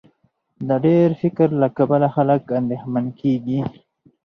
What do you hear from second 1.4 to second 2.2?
له کبله